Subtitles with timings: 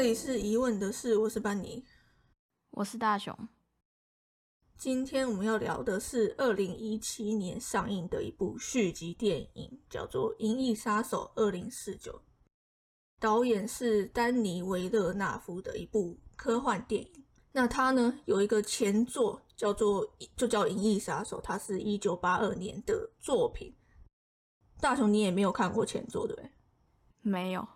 [0.00, 1.84] 这里是疑问的是，我是班尼，
[2.70, 3.36] 我是大雄。
[4.78, 12.12] 今天我们要聊的是二零一七年上映的一部续集电影，叫做《银翼杀手二零四九》，
[13.20, 17.26] 导演是丹尼维勒纳夫的一部科幻电影。
[17.52, 23.76] 那他呢有一个前作叫做就叫《银翼杀手》，它是一九八二年的作品。
[24.80, 26.50] 大雄，你也没有看过前作对不对？
[27.20, 27.68] 没有，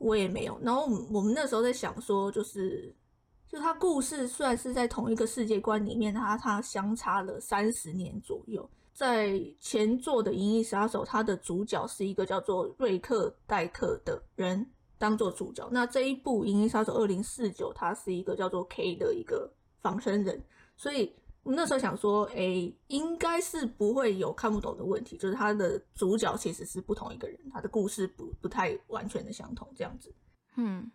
[0.00, 0.58] 我也没有。
[0.62, 2.92] 然后我们那时候在想说，就是
[3.46, 8.68] 就他故事虽然是在同一个世界观里面，它它相差了三十年左右。
[8.94, 14.66] 在前作的《银翼杀手》，它的主角是一个叫做瑞克戴克的人
[14.98, 15.68] 当做主角。
[15.70, 20.42] 那这一部《银翼杀手二零四九》，它是一个叫做 K 的一个仿生人，
[20.76, 21.14] 所以。
[21.42, 30.14] 我那时候想说，哎，应该是不会有看不懂的问题，就是他的主角其实是不同一个人，他的故事不不太完全的相同这样子。
[30.56, 30.90] 嗯，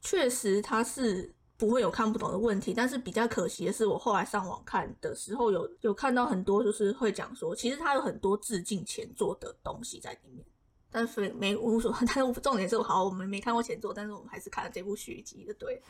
[0.00, 10.46] 确实他是不会有看不懂的问题，但是比较可惜的是，我后来上网看的时候，有有看到很多就是会讲说，其实他有很多致敬前作的东西在里面，
[10.90, 15.82] 但是没无所， 但是重点是好，我们没看过前作，但是我们还是看了这部续集的，对。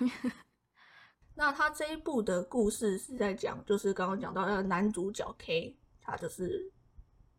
[1.34, 6.70] 那他这一部的故事是在讲，就是刚刚讲到的男主角 K，他就是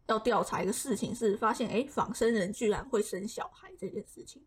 [0.07, 4.43] 要调查一个事情，是发现哎仿生人居然会生小孩这件事情，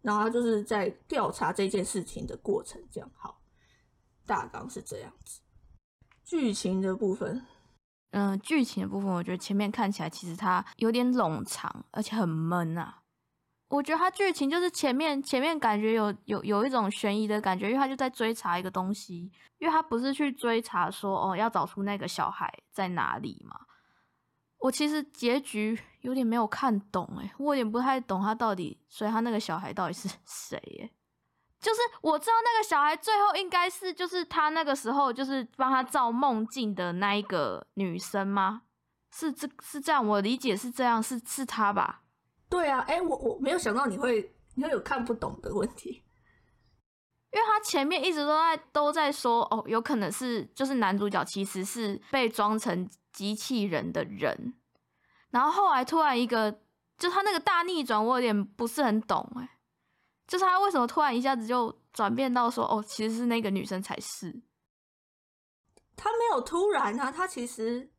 [0.00, 3.42] 然后他就是在调查这件事情的过程，这样好，
[4.24, 5.40] 大纲是这样子。
[6.24, 7.44] 剧情的部分，
[8.12, 13.01] 嗯，剧情的部分，我觉得前面看起来其实它有点冗长，而且很闷啊。
[13.72, 23.58] 我觉得他剧情就是前面前面感觉有有有一种悬疑的感觉，因为他就在追查一个东西，因为他不是去追查说哦要找出那个小孩在哪里嘛。
[24.58, 30.92] 我其实结局有点没有看懂诶，我有点不太懂他到底，所以他那个小孩到底是 谁诶？
[31.58, 38.62] 就是我知道那个小孩最后应该是就是他那个时候就是帮他造梦境的那一个女生吗？
[39.10, 42.02] 是这是这样，我理解是这样，是是他吧？
[42.52, 46.04] 对啊，哎，我我没有想到你会你会有看不懂的问题，
[47.30, 54.52] 因为他前面一直都在都在说哦，有可能是就是男主角其实是被装成机器人的人，
[55.30, 56.60] 然后后来突然一个
[56.98, 59.56] 就他那个大逆转，我有点不是很懂哎，
[60.28, 64.42] 就是他为什么突然一下子就转变到说哦，其实是那个女生才是，
[65.96, 67.90] 他没有突然啊，他其实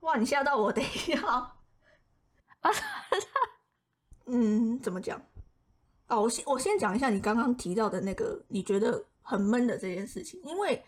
[0.00, 1.20] 哇，你吓到我，等一下。
[1.28, 1.56] 啊。
[4.30, 5.20] 嗯，怎么讲？
[6.08, 10.82] 哦，我先我先讲一下你刚刚提到的那个你觉得很闷的这件事情，因为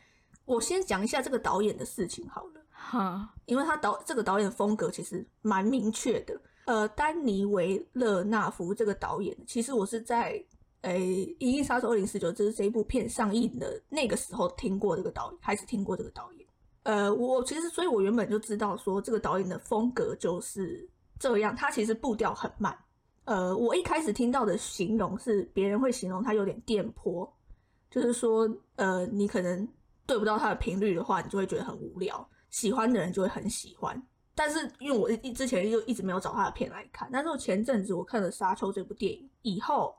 [0.44, 2.60] 我先讲一下这个导演的事情好了。
[2.70, 6.40] 哈，因为他导这个导演风格其实蛮明确的。
[6.64, 10.44] 呃，丹尼维勒纳夫这个导演，其实我是在
[10.82, 10.98] 诶
[11.38, 16.46] 《银翼杀手二零四九》就是这一部片上映的那个时候听过这个导演，开始听过这个导演。
[16.82, 20.88] 呃，我其实所以，我原本就知道说这个导演的风格就是
[21.20, 22.76] 这样，他其实步调很慢。
[23.24, 27.30] 呃，我一开始听到的形容是别人会形容他有点电波，
[27.90, 29.66] 就是说，呃，你可能
[30.06, 32.28] 对不到他的频率的话，你就会觉得很无聊。
[32.50, 34.00] 喜欢的人就会很喜欢，
[34.34, 39.94] 但是因为我一之前就一直没有找他的片来看，但是我前阵子我看了《沙丘》这部电影以后，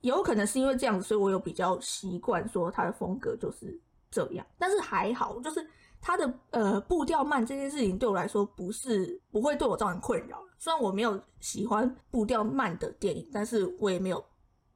[0.00, 3.78] 有可能是因为这样子，所以我有比较习惯说他的风格就是
[4.10, 4.44] 这样。
[4.58, 5.64] 但是还好，就是
[6.00, 10.42] 他的呃步调慢这件事情对我来说不是不会对我造成困扰。
[10.62, 14.24] 虽然我没有喜欢步调慢的电影，但是我也没有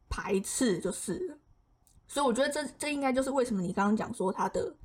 [0.09, 1.39] 排斥，就是，
[2.09, 4.77] 所以我觉得这这应该就是为什么你刚刚讲说他的，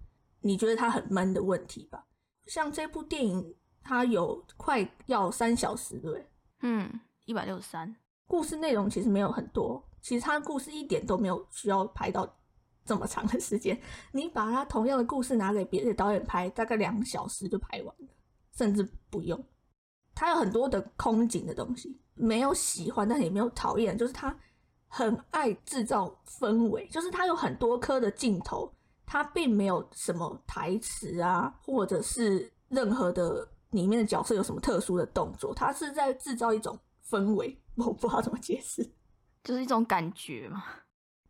[0.42, 2.06] 你觉得他很闷的问题吧？
[2.46, 6.30] 像这部电影，它有快要三小时，对
[6.62, 6.88] 嗯，
[7.26, 7.96] 一百六十三。
[8.28, 12.32] 故事内容其实没有很多，其实它的故事一点都没有需要拍到
[12.86, 13.76] 这么长的时间。
[14.12, 18.08] 你把它同样的故事拿给别的导演拍，大概两个小时就拍完了，
[18.56, 19.44] 甚至不用。
[20.14, 24.36] 他有很多的空景的东西，没有喜欢，但也没有讨厌，就是他
[24.88, 28.72] 很爱制造氛围，就是他有很多颗的镜头，
[29.06, 36.78] 他并没有什么台词啊，或者是任何的里面的角色有什么特殊的动作，他是在制造一种
[37.10, 38.84] 氛围， 我不知道怎么解释，
[39.44, 40.64] 就是一种感觉嘛。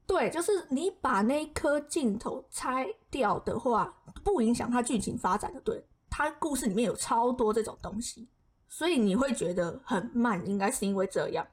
[0.08, 3.94] 对，就是你把那颗镜头拆掉的话，
[4.26, 8.28] 不影响他剧情发展的，对他故事里面有超多这种东西。
[8.74, 11.46] 所以你会觉得很慢，应该是因为这样，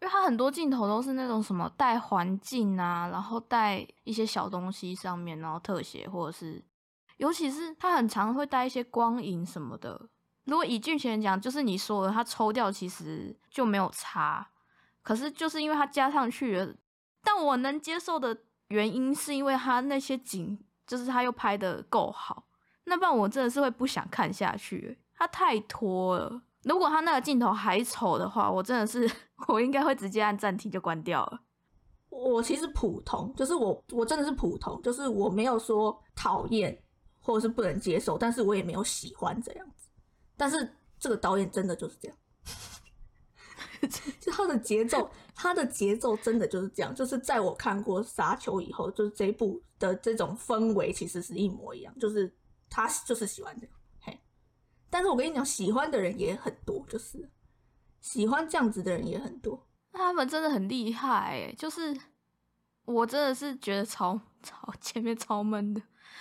[0.00, 6.64] 因为它很多镜头都是那种什么带环境啊，然后带一些小东西上面，然后特写或者是，
[7.18, 10.08] 尤其是它很常会带一些光影什么的。
[10.44, 14.48] 如果以剧情讲，就是你说的，它抽掉其实就没有差，
[15.02, 16.74] 可是就是因为它加上去了，
[17.22, 18.36] 但我能接受的
[18.68, 22.46] 原因是因为它那些景，就是它又拍的够好，
[22.84, 26.40] 那不然我真的是会不想看下去，它太拖了。
[26.64, 29.10] 如果他那个镜头还丑的话，我真的是
[29.48, 31.40] 我应该会直接按暂停就关掉了。
[32.08, 36.80] 我其实普通，就是我我真的是普通，就是我没有说讨厌
[37.20, 39.88] 或者是不能接受，但是我也没有喜欢这样子。
[40.36, 42.16] 但是这个导演真的就是这样，
[44.20, 46.94] 就他的节奏，他的节奏真的就是这样。
[46.94, 52.32] 就是在我看过《沙丘》以后，就是这一部的这种氛围其实是一模一样，就是
[52.68, 53.74] 他就是喜欢这样。
[54.92, 57.30] 嘿，但是我跟你讲，喜欢的人也很多，就是
[58.00, 59.66] 喜欢这样子的人也很多。
[59.92, 61.98] 他们真的很厉害，哎，就是
[62.84, 65.80] 我真的是觉得超超前面超闷的，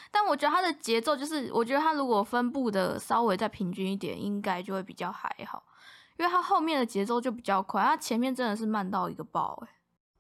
[0.10, 5.64] 但我觉得他的节奏就是，我觉得他如果分布的稍微再平均一点，应该就会比较还好，
[6.18, 9.70] 因为他后面的节奏就比较快，他前面真的是慢到一个爆，哎，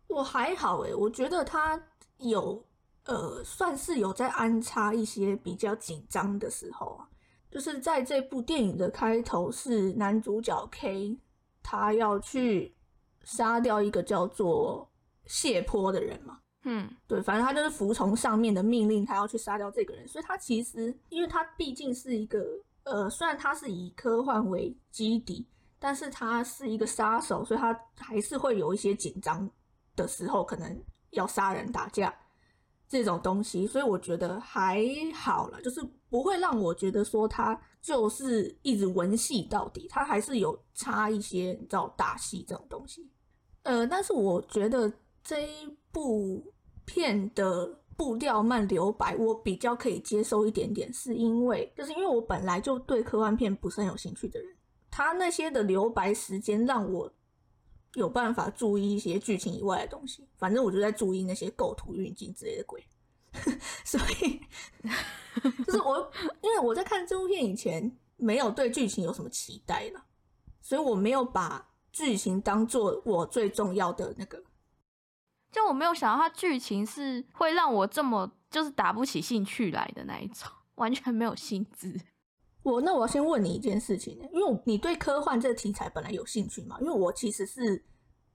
[0.07, 1.81] 我还好，哎，我觉得他
[2.18, 2.65] 有
[3.06, 7.09] 呃，算是有在安插一些比较紧张的时候啊，
[7.51, 11.18] 就是在这部电影的开头是男主角 K，
[11.62, 12.74] 他要去。
[13.24, 14.89] 杀掉一个叫做
[15.27, 16.39] 谢坡的人嘛？
[16.63, 20.07] 嗯，对，反正他就是服从上面的命令，他要去杀掉这个人。
[20.07, 22.44] 所以他其实，因为他毕竟是一个
[22.83, 25.45] 呃，虽然他是以科幻为基底，
[25.77, 29.48] 但是他是一个杀手，所以他还是会有一些紧张
[29.95, 32.12] 的时候，可能要杀人打架
[32.89, 33.68] 这种东西。
[33.68, 34.83] 所以我觉得还
[35.13, 35.80] 好了，就是
[36.11, 43.09] 不会让我觉得说他就是一直文戏到底，他还是有插一些你知道打戏这种东西。
[43.63, 44.91] 呃，但是我觉得
[45.23, 46.43] 这一部
[46.83, 54.53] 片的步调慢留白，我比较可以接受一点点，是因为就是因为我本来就对科幻片不是很有兴趣的人，
[54.89, 57.09] 他那些的留白时间让我
[57.93, 62.83] 有办法注意一些剧情以外的东西，反正我就在注意那些构图、运镜之类的鬼，
[63.85, 64.41] 所以
[65.65, 66.11] 就是我
[66.41, 70.05] 因为我在看这部片以前没有对剧情有什么期待了，
[70.61, 71.67] 所以我没有把。
[71.93, 74.41] 剧情当做我最重要的那个，
[75.51, 81.99] 就我没有想到它剧情是会让我这么就是打不起兴趣来的那一种，完全没有兴致。
[82.63, 86.77] 我那我要先问你一件事情，因为你对科幻这个题材本来有兴趣嘛？
[86.79, 87.83] 因为我其实是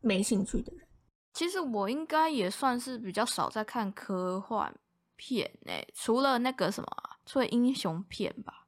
[0.03, 0.87] 没兴趣的人。
[1.33, 4.71] 其实我应该也算是比较少在看科幻
[5.17, 6.89] 片诶，除了那个什么，
[7.25, 8.67] 除了英雄片吧。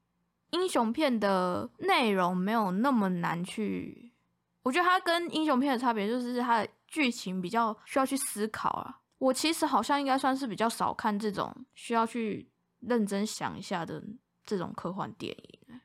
[0.50, 4.14] 英雄片的内容没有那么难去。
[4.62, 9.00] 我觉得它跟英雄片的差别就是它的剧情比较需要去思考啊。
[9.18, 12.50] 我其实好像应该算是比较少看这种需要去
[12.80, 14.02] 认真想一下的
[14.44, 15.80] 这种科幻电影，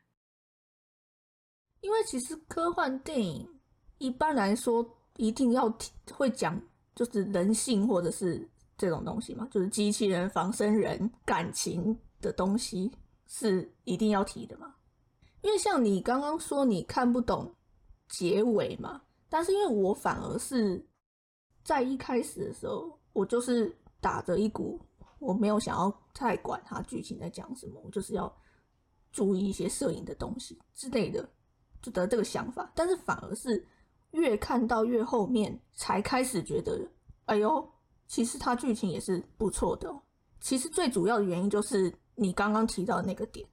[1.82, 3.60] 因为其实科幻电影
[3.98, 5.70] 一般来说一定要
[6.14, 6.62] 会讲
[6.96, 12.92] 就是人性或者是这种东西嘛，就是机器人、仿生人、感情的东西
[13.28, 14.76] 是一定要提的嘛。
[15.42, 17.54] 因为像你刚刚说你看不懂。
[18.10, 20.86] 结尾嘛，但是因为我反而是
[21.64, 24.80] 在一开始的时候，我就是打着一股
[25.18, 28.32] 我没有想要太管它剧情在讲什么，我就是要
[29.12, 31.28] 注意一些摄影的东西之类的，
[31.82, 32.72] 就得这个想法。
[32.76, 33.66] 但是反而是
[34.12, 36.88] 越看到越后面，才开始觉得，
[37.26, 37.68] 哎呦，
[38.08, 39.94] 其实它剧情也是不错的。
[40.40, 43.48] 其实最主要的原因就是你刚刚提到的那个点，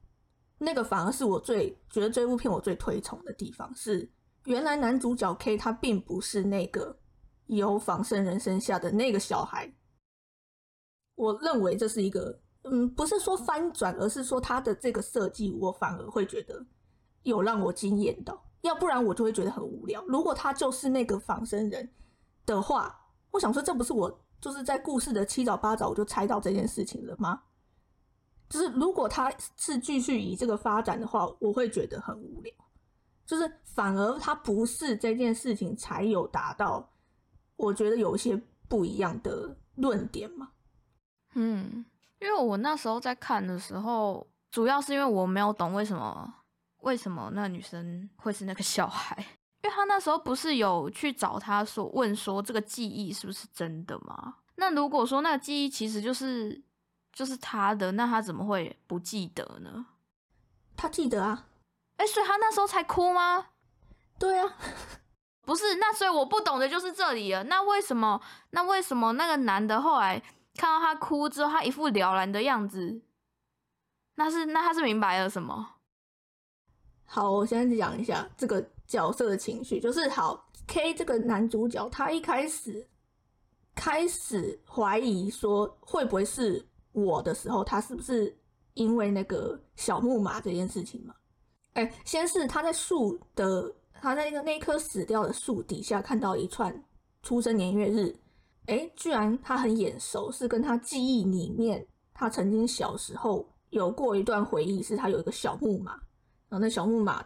[0.58, 4.10] 那个反而是我最觉得这部片我最推崇的地方是。
[4.44, 6.98] 原来男主角 K 他并不是那个
[7.46, 9.70] 由仿生人生下的那个小孩。
[11.14, 16.64] 我认为这是一个，嗯，不是说翻转，而是说他的这个设计，我反而会觉得
[17.22, 18.42] 有让我惊艳到。
[18.62, 20.02] 要不然我就会觉得很无聊。
[20.06, 21.86] 如果他就是那个仿生人
[22.46, 22.98] 的话，
[23.30, 27.42] 我想说，这不是我就是在故事的七早八早我就猜到这件事情了吗？
[28.48, 32.52] 就是如果他是继续以这个发展的话，我会觉得很无聊。
[33.24, 36.90] 就是反而他不是这件事情才有达到，
[37.54, 40.50] 我觉得有一些不一样的论点嘛。
[41.34, 41.84] 嗯，
[42.20, 46.34] 因为我那时候在看的时候，主要是因为我没有懂为什么
[46.78, 49.24] 为什么那女生会是那个小孩，
[49.62, 54.36] 因为他那时候不是有去找他说问说这个记忆是不是真的吗？
[54.56, 56.62] 那如果说那个记忆其实就是
[57.12, 59.86] 就是他的，那他怎么会不记得呢？
[60.76, 61.46] 他记得啊。
[61.96, 63.48] 哎，所以他那时候才哭吗？
[64.18, 64.56] 对啊，
[65.44, 67.44] 不是，那所以我不懂的就是这里了。
[67.44, 68.20] 那为什么？
[68.50, 70.18] 那为什么那个男的后来
[70.56, 73.02] 看到他哭之后，他一副了然的样子？
[74.14, 75.74] 那是那他是明白了什么？
[77.04, 82.84] 好，我先讲一下这个角色的情绪，就是好 K 这个男主角，他一开始
[83.72, 88.36] 开始怀疑说会不会是我的时候，他是不是
[88.74, 91.14] 因为那个小木马这件事情嘛？
[91.74, 96.84] 哎，先是他在树的，他在那个那棵死掉的树底下看到一串
[97.22, 98.12] 出生年月日，
[98.66, 105.92] 哎，居然他很眼熟，是跟他记忆里面他曾经小时候有过一段回忆，是他有一个小木马，
[106.48, 107.24] 然后那小木马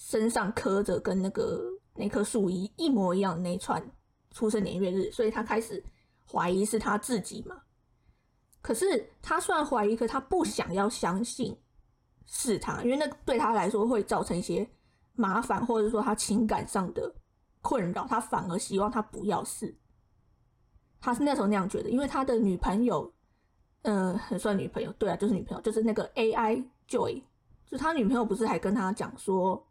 [0.00, 1.60] 身上刻着跟那个
[1.94, 3.82] 那棵树一一模一样的那串。
[4.32, 5.84] 出生年月日，所以他开始
[6.30, 7.60] 怀疑是他自己嘛？
[8.62, 11.54] 可是他虽然怀疑，可他不想要相信
[12.26, 14.64] 是他，因为那对他来说会造成一些
[15.14, 17.12] 麻烦，或者说他情感上的
[17.60, 19.76] 困扰，他反而希望他不要是。
[21.00, 23.12] 他是那时候那样觉得，因为他的女朋友，
[23.82, 27.20] 嗯，很算女朋友，对啊，就是女朋友，就是那个 AI Joy，
[27.66, 29.66] 就他女朋友不是还跟他讲说，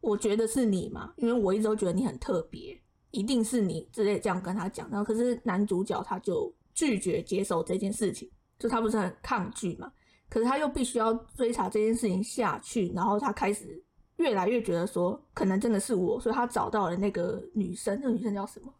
[0.00, 2.80] 我觉得是你嘛，因为我一直都觉得你很特别。
[3.12, 9.92] 一定是你之类这样跟他讲，然后可是男主角他就拒绝接受这件事情，就他不是很抗拒嘛？
[10.28, 13.82] 可是他又必须要追查这件事情下去，然后他开始
[14.18, 18.72] 越来越觉得说，可能真的是我，所以他找到了那个女生，那个女生叫什么？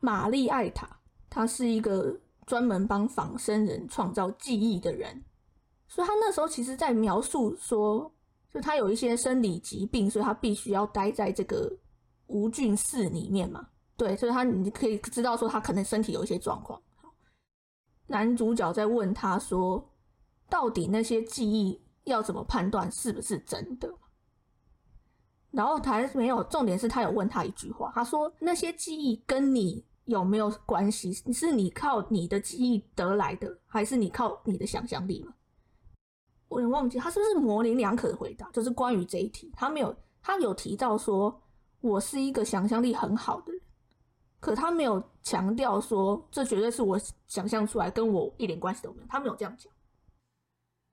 [0.00, 0.98] 玛丽艾塔，
[1.30, 5.22] 她是一个专门帮仿生人创造记忆的人，
[5.86, 8.12] 所以他那时候其实在描述说，
[8.52, 11.70] 就他有一些生理疾病，所以他必须要待在这个。
[12.28, 16.80] 无菌室里面嘛，对，所以他你可以知道说他可能身体有一些状况。
[18.06, 19.92] 男主角在问他说，
[20.48, 23.92] 到底那些记忆要怎么判断是不是真的？
[25.50, 31.12] 然后他没有，重点是他有问他一句话，他说那些记忆跟你有没有关系？
[31.12, 35.34] 是你靠你的记忆得来的，还是你靠你的想象力嘛？
[36.52, 41.40] 我有点忘记他是不是模棱两可的回答，就是关于这一题，他没有，他有提到说。
[41.84, 43.60] 我是一个想象力很好的人，
[44.38, 49.06] 可他没有强调说这绝对是我想象出来，跟我一点关系都没有。
[49.08, 49.72] 他没有这样讲。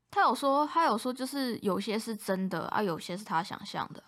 [0.10, 4.04] 他有说，他有说，就是有些是真的啊，有些是他想象的。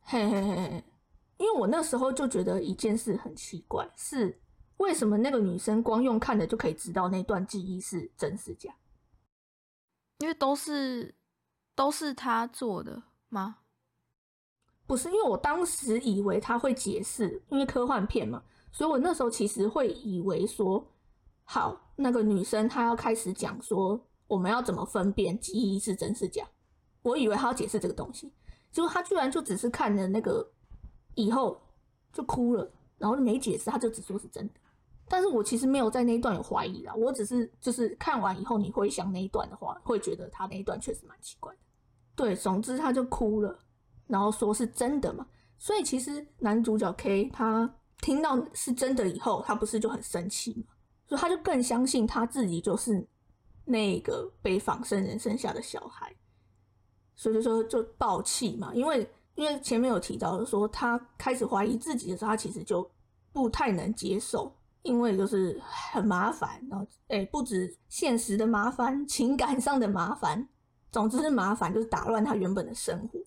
[0.00, 0.84] 嘿嘿嘿嘿，
[1.36, 4.40] 因为我那时候就觉得一件事很奇怪，是
[4.78, 8.74] 为什么那个女生光用看的就可以知道那段记忆是真是假？
[10.18, 11.14] 因为都是
[11.74, 13.58] 都是他做的吗？
[14.86, 20.84] 不是，因为我当时以为他会解释，因为科幻片嘛，所以我那时候其实会以为说，
[21.44, 26.46] 好，那个女生她要开始讲说，我们要怎么分辨记忆是真是假。
[27.02, 28.32] 我以为他要解释这个东西，
[28.72, 30.50] 结果他居然就只是看了那个
[31.14, 31.62] 以后
[32.12, 34.54] 就哭了，然后没解释，他就只说是真的。
[35.08, 41.58] 但是我其实没有在那一段有怀疑啦，我只是就是看完以后你回想那一段的话，会觉得他那一段确实蛮奇怪的。
[42.14, 43.58] 对，总之他就哭了。
[44.06, 45.26] 然后说是真的嘛，
[45.58, 50.74] 所以其实男主角 K 他听到是真的以后，他不是就很生气嘛，
[51.06, 53.06] 所以他就更相信他自己就是
[53.66, 56.10] 那个被仿生人生下的小孩，
[57.16, 62.90] 所以就说就爆气嘛，因为因为前面有提到说他开始怀疑自己的时候，他其实就
[63.30, 64.50] 不太能接受，
[64.82, 65.60] 因为就是
[65.92, 70.48] 很麻烦，然后哎不止现实的麻烦，情感上的麻烦，
[70.90, 73.18] 总之是麻烦，就是打乱他原本的生活。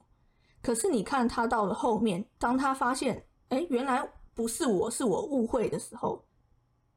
[0.61, 6.23] 可是你看他到了后面，当他发现，哎，原来不是我是我误会的时候，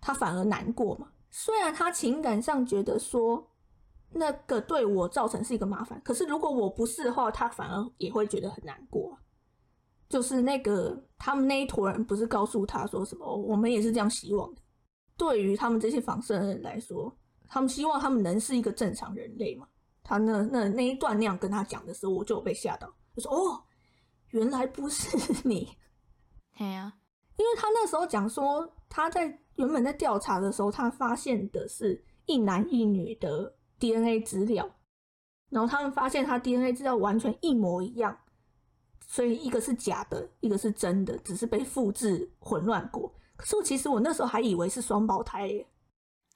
[0.00, 1.08] 他反而难过嘛。
[1.30, 3.50] 虽然他情感上觉得说
[4.10, 9.18] 那个对我造成是一个麻烦，可是如果我不是的话，他反而也会觉得很难过。
[10.14, 14.62] 就是那个他们那一坨人不是告诉他说什么，我们也是这样希望的。
[15.16, 17.12] 对于他们这些仿生人来说，
[17.48, 19.66] 他们希望他们能是一个正常人类嘛。
[20.04, 22.88] 他那那那一段那样跟他讲的时候，我就被吓到。
[23.16, 23.60] 我说哦，
[24.28, 25.68] 原来不是你，
[26.56, 26.94] 对呀，
[27.36, 34.70] 因为他那时候讲说他在原本在调查的时候，他发现的是一男一女的 DNA 资料，
[35.50, 38.16] 然后他们发现他 DNA 资料完全一模一样，
[39.06, 43.12] 所以一个是假的，一个是真的，只是被复制混乱过。
[43.36, 45.66] 可是我其实我那时候还以为是双胞胎耶，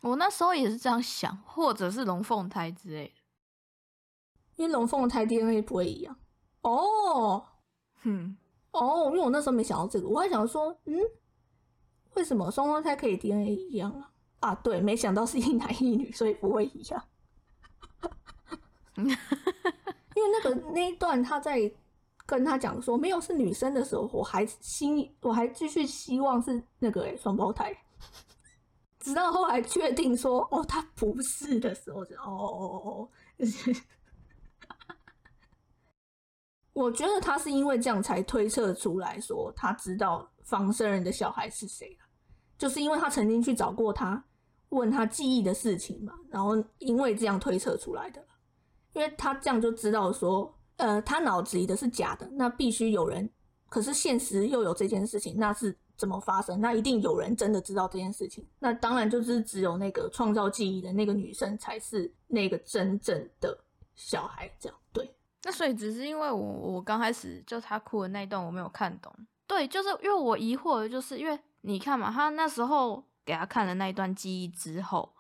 [0.00, 3.14] 我那时候也是这样想，或者是龙凤胎之类的，
[4.56, 6.16] 因为龙凤胎 DNA 不会一样。
[6.62, 7.44] 哦，
[8.02, 8.36] 哼，
[8.72, 10.98] 哦，因为我那时候没想到这个，我还想说，嗯，
[12.14, 14.10] 为什么双胞胎可以 DNA 一样啊？
[14.40, 17.04] 啊，对，没想到是一男一女，所以不会一样。
[18.96, 19.16] 因为
[20.32, 21.70] 那个那一段他在
[22.28, 27.74] 跟他讲说没有是女生的时候，我还心我还继续希望是那个双胞胎，
[29.00, 33.08] 直到后来确定说哦他不是的时候，就哦哦哦哦。
[36.74, 41.98] 我觉得他是因为这样才推测出来说他知道仿生人的小孩是谁
[42.58, 44.22] 就是因为他曾经去找过他，
[44.68, 48.22] 问他记忆的事情嘛，然后因为这样推测出来的，
[48.92, 53.28] 因为他这样就知道说，呃，他脑子里的是假的，那必须有人，
[53.68, 56.60] 可是现实又有这件事情，那是怎么发生？
[56.60, 63.58] 那一定有人真的知道这件事情，那当然就是只有那个创造记忆的那个女生才是那个真正的
[63.94, 65.12] 小孩，这样对。
[65.42, 69.12] 那所以只是因为我我刚开始就他哭的那一段我没有看懂，
[69.46, 75.12] 对，就是因为我疑惑的就是因为你看嘛，他那时候给他看了那一段记忆之后，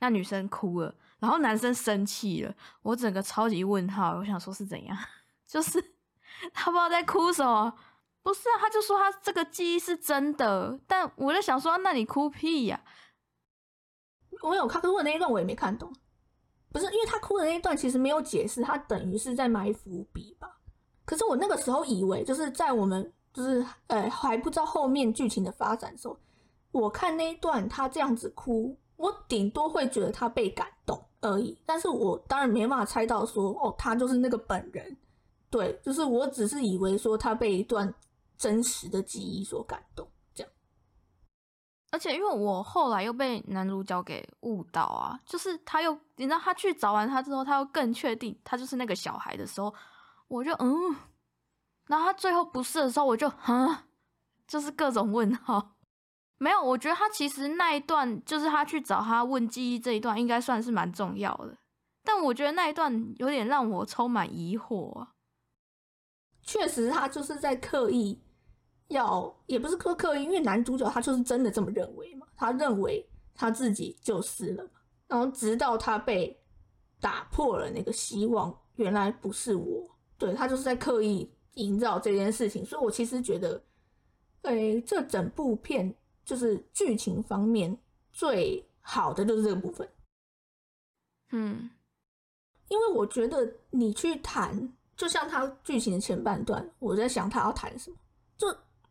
[0.00, 4.96] 那女生哭了，然后男生生气了，我整个超级问号，我想说是怎样，
[5.46, 5.82] 就是
[6.54, 7.74] 他不知道在哭什么，
[8.22, 12.80] 不是啊，他就说他这个记忆是真的，但我在想说，那你哭屁呀？
[14.42, 15.92] 我有看，可是那一段我也没看懂。
[16.70, 20.58] 不是因为他哭的那一段，其实没有解释，他等于是在埋伏笔吧。
[21.04, 26.20] 可是我那个时候以为，就是在我们就是呃还不知道后面剧情的发展的时候，
[26.70, 31.56] 我看那一段他这样子哭，我顶多会觉得他被感动而已。
[31.66, 34.96] 但是我当然没办法猜到说，哦，他就是那个本人。
[35.50, 37.92] 对，就是我只是以为说他被一段
[38.36, 40.06] 真实的记忆所感动。
[40.34, 40.52] 这样
[41.90, 49.74] 而且因为我后来又被男主角给误导啊，就是他又你知道他去找完他之后，他又更确定他就是那个小孩的时候，
[50.28, 50.94] 我就嗯，
[51.86, 53.86] 然后他最后不是的时候，我就啊，
[54.46, 55.77] 就是各种问号。
[56.38, 61.56] 没有，我觉得他其实那一段就是他去找他问记忆这一段，应该算是蛮重要的。
[62.02, 65.08] 但我觉得那一段有点让我充满疑惑。
[66.42, 68.22] 确实，他就是在刻意。
[68.88, 74.70] 要也不是刻刻意，因为男主角他就是真的这么认为嘛，他认为他自己就是了嘛，
[75.06, 76.34] 然后直到他被
[76.98, 83.62] 打破了那个希望，原来不是我，对他就是在刻意营造这件事情，所以我其实觉得，
[84.44, 85.94] 诶，这整部片
[86.28, 87.74] 就是剧情方面
[88.12, 89.88] 最好的就是这个部分，
[91.32, 91.70] 嗯，
[92.68, 97.96] 因为我觉得你去谈，就像他剧情的前半段，我在想他要谈什么，
[98.36, 98.46] 就。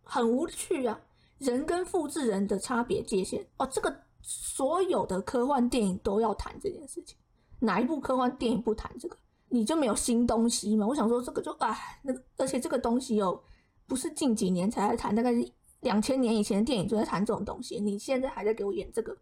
[0.09, 0.97] 很无趣啊！
[1.37, 7.17] 人跟复制人的差别界限哦，这个所有的科幻电影都要谈这件事情。
[7.59, 9.17] 哪一部科幻电影不谈这个？
[9.49, 10.87] 你就没有新东西吗？
[10.87, 13.37] 我想说这个就哎，那个而且这个东西又
[13.85, 17.79] 不是近几年才在谈，大概是两千年以前的电影就在谈这种东西。
[17.79, 19.15] 你现在还在给我演这个，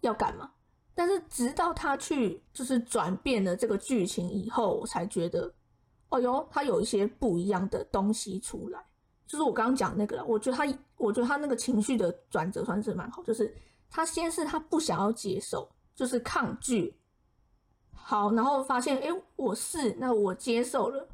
[0.00, 0.50] 要干嘛？
[0.94, 5.52] 但是直到他去就是转变了这个剧情以后，我才觉得，
[6.10, 8.84] 哦哟，他有一些不一样的东西出来。
[9.26, 13.22] 就是我刚刚讲那个了，我觉得他，我觉得他那个情绪的转折算是蛮好。
[13.22, 13.54] 就是
[13.88, 16.94] 他先是他不想要接受，就是抗拒，
[17.92, 21.08] 好，然后发现，哎，我是，那我接受了，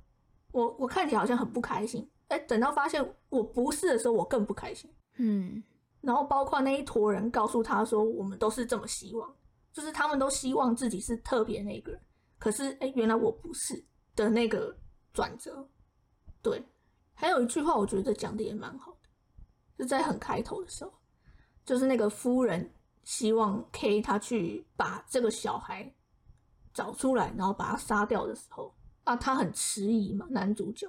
[0.51, 5.63] 我我看起来好像很不开心，哎，等到发现我不是的时候，我更不开心，嗯，
[6.01, 9.35] 然后包括那一坨人告诉他说，我们都是这么希望，
[9.73, 12.01] 就是他们都希望自己是特别那个人，
[12.39, 13.85] 可是，哎，原来我不是
[14.15, 14.77] 的那个
[15.13, 15.69] 转折，
[16.43, 16.63] 对。
[17.19, 19.09] 还有一句话，我觉得讲的也蛮好的，
[19.79, 20.93] 就在很开头的时候，
[21.65, 22.71] 就是那个夫人
[23.05, 25.95] 希望 K 他去把这个小孩
[26.75, 30.87] 找出来，然后把他杀掉的时候，啊，他很迟疑嘛，男主角，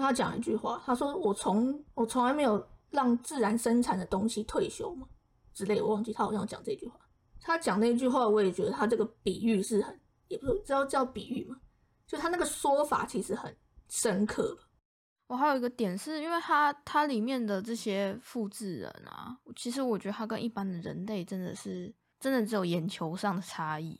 [0.00, 5.06] 他讲一句话，他说：“我从我从来没有让自然生产的东西退休嘛，
[5.52, 6.98] 之类，我忘记他好像讲这句话。
[7.40, 11.56] 他讲那句话，我也觉得他这个比喻是很，也不知道叫比喻嘛，
[12.06, 13.54] 就他那个说法其实很
[13.88, 14.62] 深刻吧。”
[15.28, 23.96] 我还有一个点是，因为他他里面的这些复制人啊，其实我觉得他跟一般的人类真的是真的只有眼球上的差异。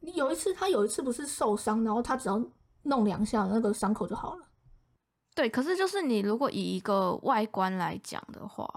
[0.00, 2.42] 你有一次，他有一次不是受伤，然后他只要
[2.84, 4.46] 弄两下，那个伤口就好了。
[5.34, 8.68] 对，可是就是你如果以一个外观来讲的话，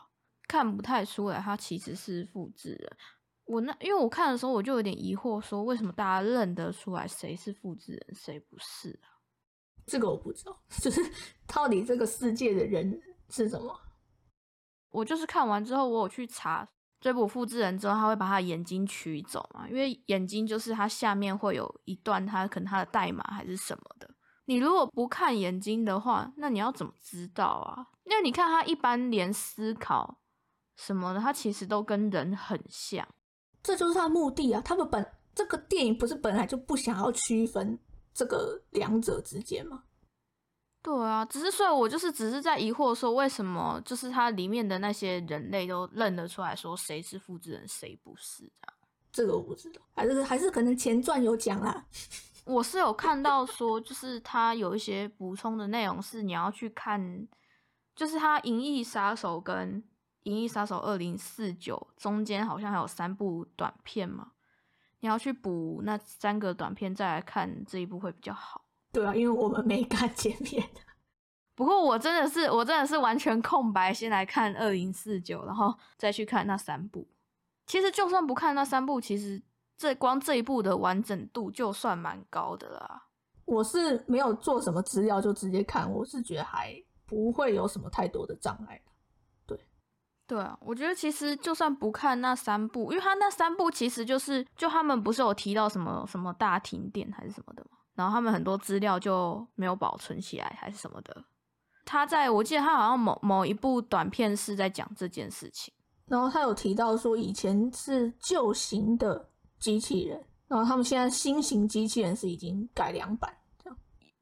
[0.48, 2.98] 看不太出来他其实是复制人。
[3.46, 9.20] 我那因为我看的时候我就有点疑惑，说为什么大家认得出来谁是复制人，谁不是啊？
[9.86, 11.02] 这个我不知道， 就是
[11.46, 13.78] 到底这个世界的人是什么？
[14.92, 16.70] 我就是看完之后，我有去查
[17.02, 19.68] 追捕复制人之后，他会把他眼睛取走嘛？
[19.68, 24.10] 因为眼睛就是他下面会有一段，他可能他的代码还是什么的。
[24.46, 27.88] 你如果不看眼睛的话，那你要怎么知道啊？
[28.04, 30.20] 因为你看他一般连思考
[30.76, 33.08] 什么的，他其实都跟人很像，
[33.62, 34.62] 这就是他的目的啊。
[34.64, 37.80] 他们本这个电影不是本来就不想要区分。
[38.16, 39.86] 这个两者之间吗？
[40.84, 48.74] 对啊，只是所以，我就是只是在疑惑说，为什么就是它里面的那些人类都认得出来说谁是复制人，谁不是这样？
[49.12, 51.84] 这个我不知道，还是还是可能前传有讲啦。
[52.46, 57.28] 我是有看到说，就是它有一些补充的内容是你要去看，
[57.96, 59.82] 就是它《银翼杀手》跟
[60.24, 64.32] 《银翼杀手二零四九》中间好像还有三部短片嘛，
[65.00, 68.66] 你要去补那三个短片再来看这一部会比较好。
[68.92, 70.70] 对啊，因为我们没看前面。
[71.56, 77.08] 不过我真的是我真的是完全空白，先来看二零四九，然后再去看那三部。
[77.66, 79.42] 其实就算不看那三部，其实
[79.84, 83.04] 这光这一部的完整度就算蛮高的啦。
[83.44, 86.74] 我是没有做什么资料就直接看，我是觉得还
[87.06, 88.82] 不会有什么太多的障碍
[89.46, 89.60] 对，
[90.26, 101.26] 对啊，我觉得其实就算不看那三部，因为他那三部其实就是就他们不是有提到什么什么大停电还是什么的嘛，然后他们很多资料就没有保存起来还是什么的。
[101.84, 105.74] 他在我记得他好像某某一部短片是在讲这件事情。
[106.06, 109.30] 然后他有提到说，以前是旧型的
[109.64, 113.80] 机器人，然后他们现在新型机器人是已经改良版这样。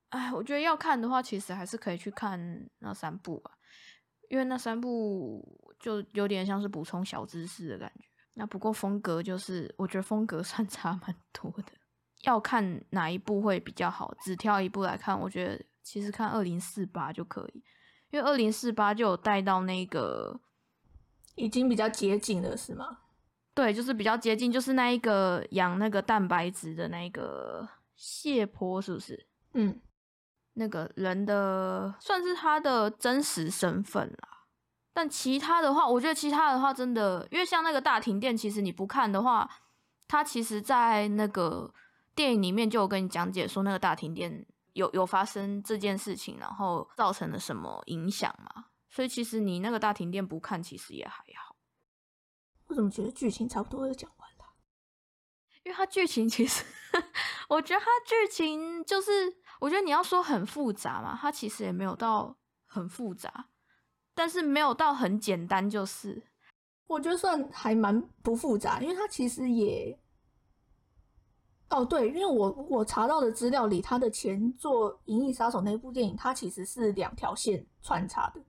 [0.10, 2.40] 哎，我觉得要看的话，其实还是可以去看
[2.78, 3.52] 那三部啊，
[4.30, 5.44] 因为那三部
[5.80, 8.06] 就有点像是补充小知识的感觉。
[8.36, 11.72] 那不过风格就是，我觉得风格算 差蛮多的。
[12.22, 17.64] 要看哪一部会比较好，只挑一部来看，我觉得其实看二零四八就可以，
[18.12, 20.40] 因为二零四八就有带到那个。
[21.36, 23.00] 已经比较接近了，是吗？
[23.54, 29.28] 对，就是比较接近，就是那一个养那个蛋白质的那个谢坡，是不是？
[29.54, 29.82] 嗯，
[30.54, 34.30] 那个人的算是他的真实身份啦。
[34.94, 39.50] 但其他的话，我觉得其他的话真的，因为像那个大停电，其实你不看的话，
[40.08, 41.74] 他其实在那个
[42.16, 48.66] 电影里面就有跟你讲解说，那个大停电有有发生这件事情，然后造成了什么影响嘛。
[48.90, 51.51] 所以其实你那个大停电不看，其实也还好。
[52.72, 54.46] 我怎么觉得剧情差不多就讲完了？
[55.64, 56.64] 因为它剧情其实，
[57.50, 59.12] 我觉得它剧情就是，
[59.60, 63.50] 我觉得你要说很复杂嘛，它其实也没有到很复杂，
[64.16, 66.24] 但是没有到很简单，就是。
[66.88, 69.98] 我觉得算还蛮不复杂，因为它其实也，
[71.70, 78.42] 哦对，因为我我查到的资料里，他的前作《银翼杀手》那部电影，它其实是两条线穿插的。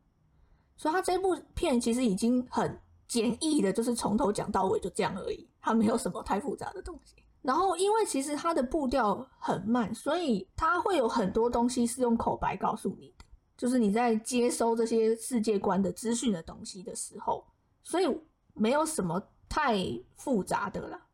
[0.77, 2.81] 所以他这部片其实已经很
[3.13, 7.15] 简易的，就是从头讲到尾就这样而已，它没有什么太复杂的东西。
[7.43, 17.45] 然后因为其实它的步调很慢，所以它会有很多东西是用口白告诉你的，就是你在接收这些世界观的资讯的东西的时候，
[17.85, 18.07] 所以
[18.55, 19.77] 没有什么太
[20.17, 21.07] 复杂的啦。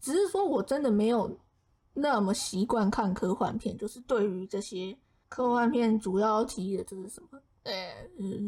[0.00, 1.30] 只是说我真的没有
[1.92, 4.98] 那么习惯看科幻片，就是对于这些
[5.28, 7.40] 科幻片主要提的就是什么。
[7.64, 7.72] 呃，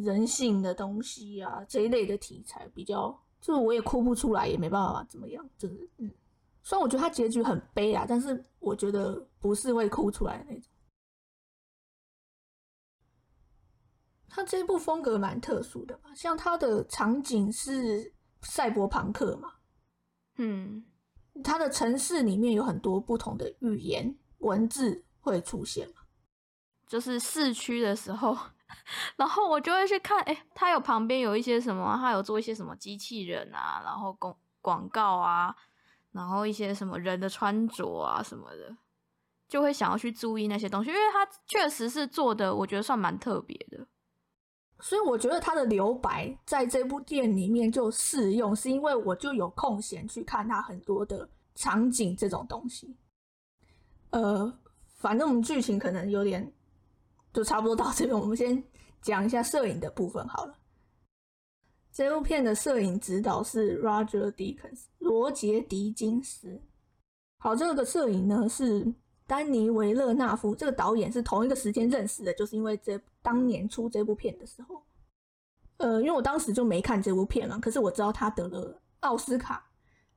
[0.05, 3.09] 人性的东西啊，这一类的题材比较，
[3.40, 6.14] 就是我也哭不出来，也没办法怎么样，就是，嗯，
[6.62, 10.70] 虽然我觉得他结局很悲啊，但是我觉得不是会哭出来的那种。
[14.29, 19.50] 他这一部风格蛮特殊的吧，像他的场景是赛博朋克嘛，
[20.37, 20.85] 嗯，
[21.42, 26.02] 他的城市里面有很多不同的语言文字会出现嘛，
[26.87, 28.37] 就是市区的时候。
[29.16, 35.55] 然后我就会去看，哎，他有旁边有一些什么，他有做一些什么机器人啊，然后广广告啊，
[36.12, 38.76] 然后一些什么人的穿着啊什么的，
[39.48, 43.87] 就会想要去注意那些东西，因为他确实是做的，我觉得算蛮特别的。
[44.81, 52.96] 所以我觉得他的留白在这部电影里面就适用，是因为我就有空闲去看他很多的场景这种东西。
[54.11, 54.59] 呃，
[54.96, 56.52] 反正我们剧情可能有点。
[57.37, 58.64] 就差不多到这边，我们先
[59.03, 60.55] 讲一下摄影的部分好了。
[61.92, 66.59] 这部片的摄影指导是 Roger Deakins，罗杰·狄金斯。
[67.37, 68.90] 好，这个摄影呢是
[69.27, 74.83] 丹尼·维勒纳夫，这个导演是同一个时间认识的，就是因为这当年出这部片的时候，
[75.77, 79.62] 呃，因为我当时就没看这部片嘛，可是我知道他得了奥斯卡。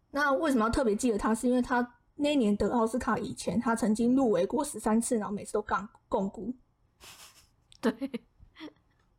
[0.10, 1.36] 那为什么要特别记得他？
[1.36, 6.54] 是因为他那年得奥斯卡以前，他曾经入围过十三次，然后每次都杠共估。
[7.82, 7.94] 对，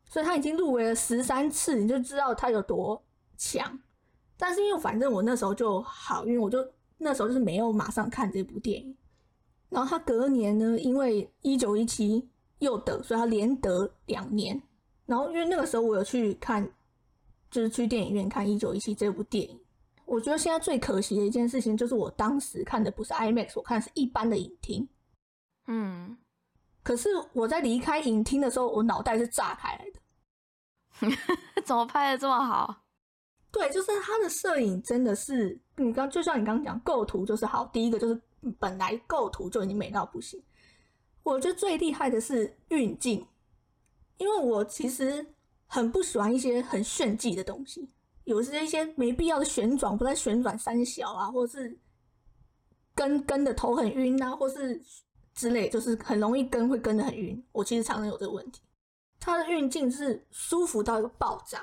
[0.04, 3.02] 所以他已经入围了十三次，你就知道他有多
[3.36, 3.80] 强。
[4.36, 6.66] 但是因为反正我那时候就好，因为我就
[6.98, 8.96] 那时候就是没有马上看这部电影。
[9.68, 14.60] 然后他隔年呢，因为一九一七又得，所以他连得两年。
[15.06, 16.68] 然后因为那个时候我有去看，
[17.50, 19.60] 就是去电影院看一九一七这部电影。
[20.06, 24.88] 我觉得现在最可惜的一件事情就是我当时看的不是 IMAX，我看的是一般的影厅。
[25.66, 26.16] 嗯。
[26.82, 30.00] 可是我在离开影厅的时候，我脑袋是炸开来的。
[31.64, 32.84] 怎么拍的这么好？
[33.52, 37.64] 对，就是他的摄影真的是，你刚就像你刚刚讲，构图就是好。
[37.66, 38.20] 第一个就是
[38.58, 40.42] 本来构图就已经美到不行。
[41.22, 43.26] 我觉得最厉害的是运镜，
[44.18, 45.34] 因为我其实
[45.66, 47.90] 很不喜欢一些很炫技的东西，
[48.24, 51.78] 有时一些没必要的旋转，不在旋转三小啊，或者是
[52.94, 54.80] 跟跟的头很晕啊，或是
[55.34, 57.42] 之类，就是很容易跟会跟的很晕。
[57.52, 58.60] 我其实常常有这个问题。
[59.18, 61.62] 它的运镜是舒服到一个爆炸，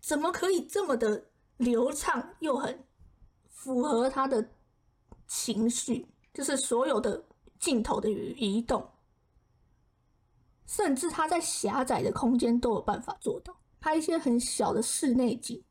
[0.00, 1.24] 怎么可以这么的
[1.56, 2.84] 流畅又很
[3.48, 4.46] 符合他的
[5.26, 6.06] 情绪？
[6.34, 7.24] 就是所有的
[7.58, 8.86] 镜头的移动。
[10.66, 15.64] 甚至他在狭窄的空间都有办法做到，拍一些很小的室内景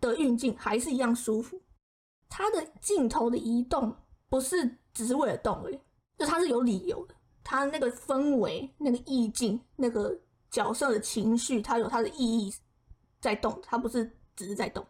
[0.00, 1.60] 的运镜还是一样舒服。
[2.28, 3.94] 他的镜头的移动
[4.28, 5.80] 不是只是为了动而已，
[6.16, 7.14] 就他是有理由的。
[7.42, 10.18] 他那个氛围、那个意境、那个
[10.50, 12.54] 角色的情绪，他有他的意义
[13.20, 14.86] 在动，他不是只是在动。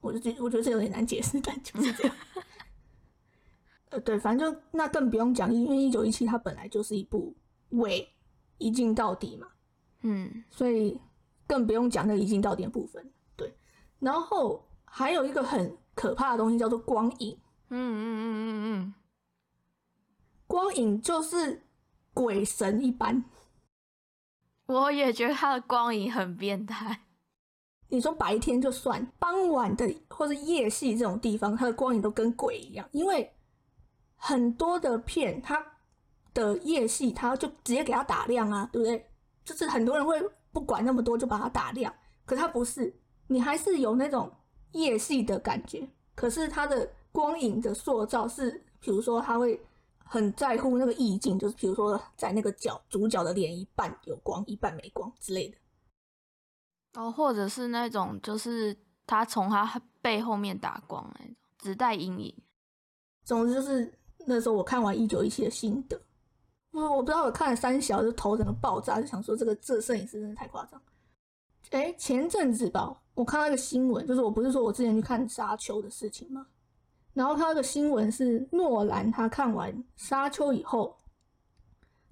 [0.00, 2.16] 我就觉我觉得这有点难解释， 但就是这样。
[3.90, 7.34] 呃，对，反正就那更不用讲，因为一九一七它本来就是一部
[7.70, 8.08] 伪。
[8.58, 9.48] 一镜到底嘛，
[10.02, 11.00] 嗯，所以
[11.48, 13.04] 更不用讲那个一镜到底的部分。
[13.34, 13.52] 对，
[13.98, 17.36] 然后还有一个很可怕的东西叫做光影。
[17.70, 18.94] 嗯嗯嗯嗯嗯，
[20.52, 21.62] 光影就是
[22.12, 23.24] 鬼神一般。
[24.66, 27.06] 我也觉得他的光影很变态。
[27.88, 33.32] 你说白天就算，傍晚的或者夜戏这种地方，它的光影都跟鬼一样，因为
[34.14, 35.72] 很多的片它。
[36.34, 39.06] 的夜戏，它就直接给它打亮啊，对不对？
[39.44, 40.18] 就是很多人会
[40.50, 42.94] 不管那么多就把它打亮，可它不是，
[43.26, 44.32] 你还是有那种
[44.72, 45.86] 夜戏的感觉。
[46.14, 49.60] 可是它的光影的塑造是，比如说它会
[50.12, 55.56] 很在乎那个意境，就是比如说在那个角主角的脸一半有光，一半没光之类的。
[57.00, 62.36] 哦，或者是那种就是他从他背后面打光那种，只带阴影。
[63.24, 63.90] 总之就是
[64.26, 65.98] 那时候我看完一九一七的心得。
[66.72, 70.78] 我我不知道，我看了三小就头整个爆炸，就想说这个这摄影师真的太夸张。
[71.70, 76.46] 哎，前阵子吧，我看到一个新闻，就是我不是说我之前去看《沙丘》的事情吗？
[77.14, 80.96] 然后看到一个新闻是诺兰他看完《沙丘》以后，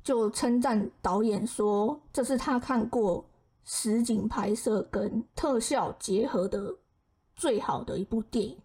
[0.02, 3.28] 就称赞导演说这是他看过
[3.64, 6.74] 实景拍摄跟特效结合的
[7.34, 8.60] 最好的一部电影。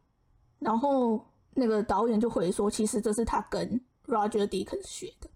[0.60, 5.30] 然后那个导演就回说，其实这是他跟 Roger Deakins 学的。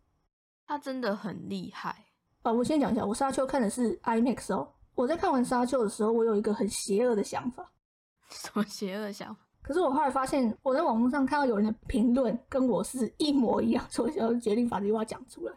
[0.66, 2.06] 他真的很厉害
[2.42, 2.52] 啊！
[2.52, 4.68] 我先讲一下，我沙丘看的是 IMAX 哦。
[4.96, 7.72] 我在看完沙丘的时候，我有一个很邪恶的想法。
[8.30, 9.42] 什么邪恶想法？
[9.70, 15.54] 可是我后来发现，我在网络上看到有人的评论跟我是一模一样， 所以我就决定把这句话讲出来。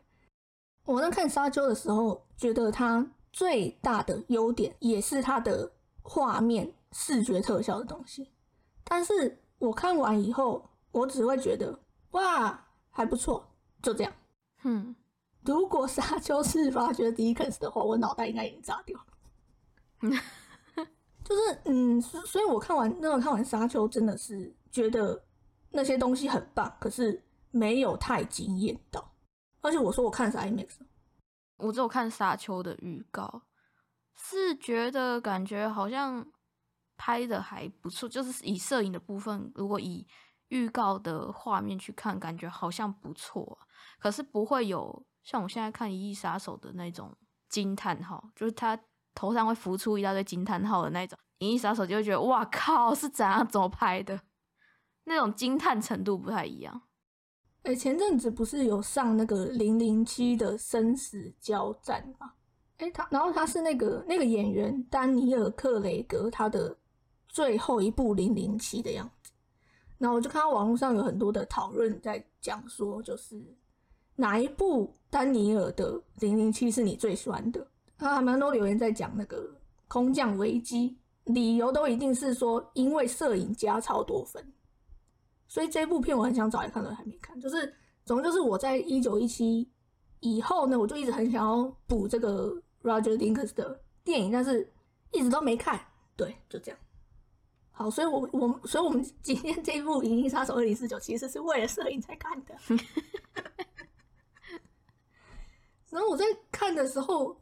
[0.85, 5.73] 我在看沙丘的时候，觉得它最大的优点也是它的
[6.03, 8.31] 画面、视觉特效的东西。
[8.85, 13.43] 但是我看完以后，我只会觉得哇，还不错，
[13.81, 14.13] 就这样。
[14.65, 14.95] 嗯。
[15.41, 19.07] 如果沙丘是发掘迪肯斯的话，我脑袋应该已经炸掉了。
[21.25, 25.25] 就是嗯，所以我看完那个看完沙丘，真的是觉得
[25.71, 29.15] 那些东西很棒，可是没有太惊艳到。
[29.61, 30.79] 而且我说我看的是 IMAX，
[31.59, 33.43] 我只有看沙丘的预告，
[34.15, 36.27] 是觉得感觉好像
[36.97, 40.07] 拍的还不错，就是以摄影的部分，如果以
[40.49, 43.59] 预告的画面去看，感觉好像不错，
[43.99, 45.07] 可是不会有。
[45.23, 47.17] 像我现在看《一亿杀手》的那种
[47.49, 48.77] 惊叹号，就是他
[49.15, 54.21] 头上会浮出一大堆惊叹号的那种，《你一亿杀手》就会觉得哇靠，是怎样怎么拍的？
[55.05, 56.83] 那种惊叹程度不太一样。
[57.63, 62.33] 哎，前阵子不是有上那个《零零七》的生死交战吗？
[62.79, 66.77] 哎，他然后他是那个那个演员丹尼尔·克雷格他的
[67.29, 69.33] 最后一部《零零七》的样子，
[69.99, 73.57] 然后我就看到网络上有很多的讨论在讲说，就是。
[74.17, 77.67] 哪一部丹尼尔的《零零七》是你最喜欢的？
[77.99, 79.39] 啊，蛮多留言在讲那个
[79.89, 80.99] 《空降危机》，
[81.33, 84.53] 理由都一定是说因为摄影加超多分，
[85.47, 87.41] 所以这部片我很想找来看，都还没看。
[87.41, 87.75] 就是，
[88.05, 89.71] 总之就是我在一九一七
[90.21, 92.53] 以后呢，我就一直很想要补这个
[92.83, 94.73] Roger d i n k s 的电影，但是
[95.13, 95.81] 一直都没看。
[96.17, 96.79] 对，就这样。
[97.71, 102.55] 好，所以我我所以我们今天这一部《银翼杀手二零四九》其实是为了摄影才看的。
[105.89, 107.39] 然后我在看的时候，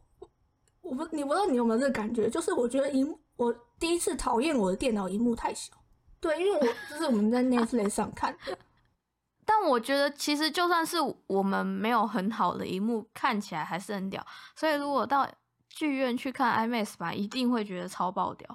[0.90, 2.28] 我不，你不知道你有没有这个感觉？
[2.28, 5.72] 就是我觉得荧，我第一次讨厌我的电脑荧幕太小。
[6.18, 8.58] 对，因为我就是我们在 Netflix 上看的。
[9.46, 10.96] 但我觉得其实就算是
[11.28, 14.24] 我们没有很好的荧幕，看起来还是很屌。
[14.56, 15.28] 所以如果到
[15.68, 18.48] 剧院去看 IMAX 吧，一定会觉得超爆屌，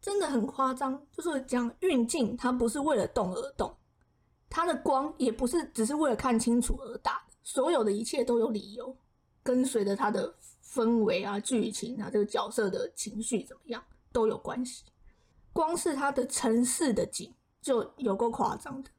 [0.00, 1.00] 真的很夸张。
[1.12, 3.72] 就是讲运镜，它不是为了动而动，
[4.50, 8.96] 它的光也不是只是为了看清楚而打，所有的一切都有理由。
[9.44, 10.34] 跟随着它的
[10.76, 14.84] 氛围啊、剧情啊、这个角色的情绪怎么样都有关系。
[15.52, 18.90] 光是它的城市的景就有够夸张的，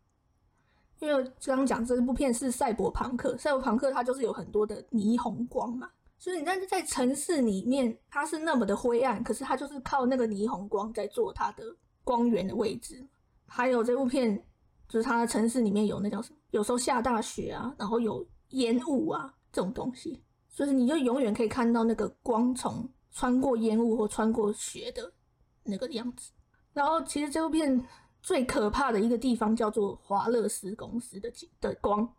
[0.98, 5.88] 因为刚刚讲这部片是赛博朋克，赛博朋克它就是有很多的霓虹光嘛，
[6.18, 11.64] 所以你在在城市里面它是那么的灰暗，可是它就是靠那个霓虹光在做它的
[12.04, 13.06] 光源的位置。
[13.46, 14.44] 还有这部片
[14.90, 20.22] 就是它的城市里面有那叫什么，有时候下大雪啊，然后有烟雾啊这种东西，
[20.58, 25.14] 所以你就永远可以看到那个光从穿过烟雾或穿过雪的
[25.62, 26.32] 那个样子。
[26.74, 27.86] 然后其实这部片
[28.24, 32.12] 最可怕的一个地方叫做华勒斯公司的的光。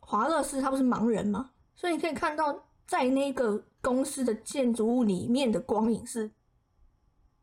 [0.00, 1.52] 华勒斯他不是盲人吗？
[1.74, 6.30] 所以你可以看到在那个公司的建筑物里面的光影是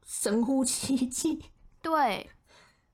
[0.04, 1.44] 神乎其技。
[1.82, 2.30] 对，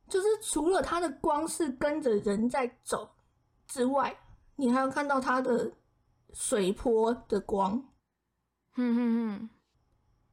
[0.08, 3.10] 就是除了它的光是跟着人在走
[3.68, 4.18] 之外，
[4.56, 5.70] 你还要看到它的
[6.34, 7.74] 水波的光。
[8.78, 9.50] 嗯嗯嗯，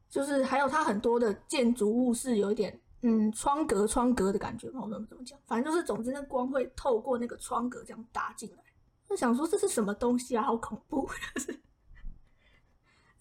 [0.08, 2.80] 就是还有它很多的建筑物是有一点。
[3.02, 5.38] 嗯，窗格窗格的感觉嘛，我们怎么讲？
[5.46, 8.62] 反正就是，总之那光会透过那个窗格这样打进来。
[9.08, 10.42] 就想说这是什么东西啊？
[10.42, 11.08] 好恐怖！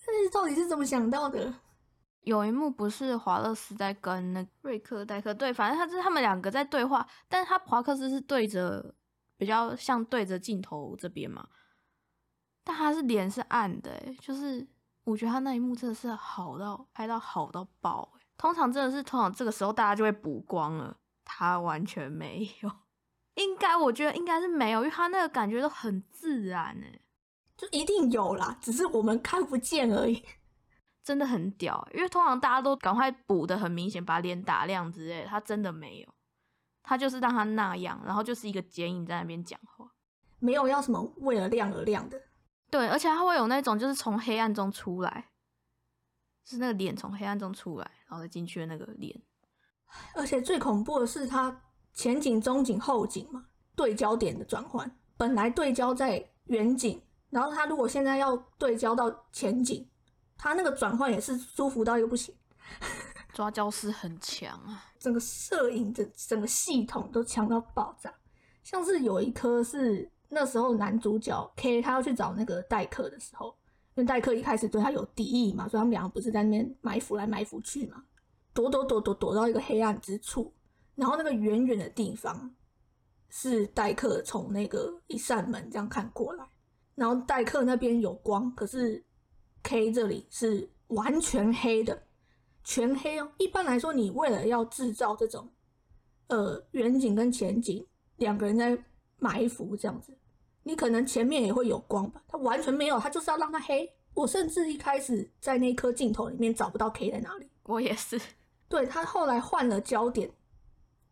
[0.04, 1.54] 但是到底是怎么想到的？
[2.22, 8.96] 有一幕不是华勒斯在跟那瑞克戴克对，反正他是他们两个在对话，但是他华克斯是对着
[9.38, 11.48] 比较像对着镜头这边嘛，
[12.68, 14.68] 但他是脸是暗的，就是
[15.06, 18.12] 我觉得他那一幕真的是好到拍到好到爆。
[18.36, 22.70] 通常真的是，通常这个时候大家就会补光了，他完全没有，
[23.36, 27.00] 应该我觉得应该是没有，因为他那个感觉都很自然哎，
[27.56, 30.22] 就一定有啦，只是我们看不见而已，
[31.02, 36.14] 真的很屌，因为通常大家都赶快补的很明显，把脸打亮之类，他真的没有，
[36.84, 39.90] 他就是让他那样，然后就是一个剪影在那边讲话，
[40.40, 42.22] 没有要什么为了亮而亮的，
[42.70, 45.30] 对，而且它会有那种就是从黑暗中出来。
[46.50, 49.22] 是那个脸从黑暗中出来，然后再进去的那个脸。
[50.16, 51.62] 而且最恐怖的是，它
[51.94, 54.90] 前景、中景、后景嘛，对焦点的转换。
[55.18, 59.90] 本来对焦在远景，然后它如果现在要对焦到前景，
[60.38, 62.34] 它那个转换也是舒服到一个不行。
[63.34, 68.14] 抓焦师很强啊， 整个摄影的整个系统都强到爆炸。
[68.64, 73.56] 像是有一颗是那时候男主角 K 他要去找那个代课的时候。
[73.96, 78.04] 因为戴克一开始对他有敌意嘛，所以他们两个不是在那边埋伏来埋伏去嘛，
[78.54, 80.54] 躲躲躲躲躲到一个黑暗之处，
[80.94, 82.54] 然后那个远远的地方
[83.28, 86.48] 是戴克从那个一扇门这样看过来，
[86.94, 89.04] 然后戴克那边有光，可是
[89.64, 92.04] K 这里是完全黑的，
[92.64, 93.28] 全黑哦。
[93.40, 95.50] 一般来说，你为了要制造这种
[96.28, 97.84] 呃远景跟前景
[98.18, 98.78] 两个人在
[99.18, 100.18] 埋伏这样子。
[100.64, 103.94] 你可能前面也会有光吧，它完全没有，它就是要让它黑。
[104.14, 107.48] 我甚至一开始在那颗镜头里面找不到 K 在哪里。
[107.64, 108.20] 我也是，
[108.68, 110.32] 对他后来换了焦点，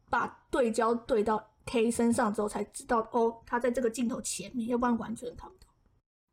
[0.09, 5.67] 把对焦对到 K 身上之后，才知道哦，他在这个镜头前面，要不然完全看不到。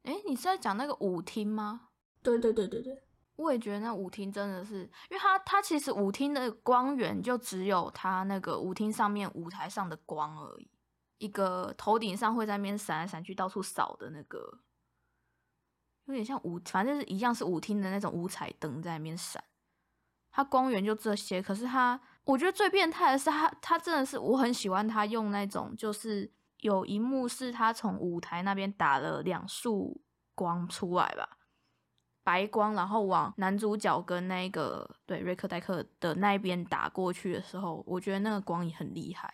[0.05, 1.89] 哎，你是在讲那个舞厅吗？
[2.23, 3.03] 对对对对对，
[3.37, 4.81] 我也觉得那舞厅真的是，
[5.11, 10.71] 因为它它其实舞厅的光源就只有它那个舞厅上面舞台上的光而已。
[11.23, 14.59] 一个头顶上会在那边闪来闪去，到处扫的那个，
[16.07, 19.43] 有点像舞，反正是一样是舞厅的那种五彩灯在那边闪。
[20.33, 30.03] 它光源就这些，可是它，我觉得最变态的是它，它真的是我很喜欢它用那种，就是有一幕是它从舞台那边打了两束
[30.35, 31.39] 光出来吧，
[32.25, 39.33] 白光，然后往男主角跟那个对瑞克戴克的那边打过去的时候，我觉得那个光也很厉害。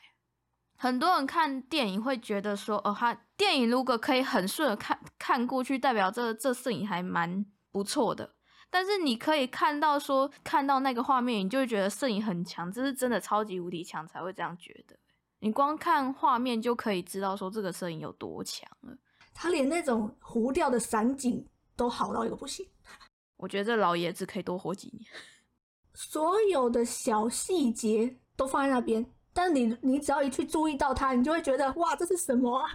[0.80, 8.36] 很多人看电影会觉得说，哦，他电影如果可以很顺的看看过去，代表这这摄影还蛮不错的。
[8.70, 14.96] 但是你可以看到说，看到那个画面，你就会觉得摄影很强，这是真的超级无敌强才会这样觉得。
[15.40, 18.96] 你光看画面就可以知道说这个摄影有多强了。
[19.34, 21.44] 他连那种糊掉的散景
[21.76, 22.68] 都好到一个不行。
[23.36, 25.10] 我觉得这老爷子可以多活几年。
[25.94, 29.04] 所有的小细节都放在那边。
[29.38, 32.72] 但你你只要一去注意到它，你就会觉得哇，这是什么啊？